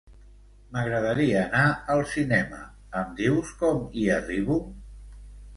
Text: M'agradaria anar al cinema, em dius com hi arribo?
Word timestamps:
M'agradaria 0.77 1.43
anar 1.43 1.67
al 1.95 2.01
cinema, 2.13 2.63
em 3.03 3.15
dius 3.23 3.55
com 3.63 3.87
hi 4.01 4.11
arribo? 4.19 4.63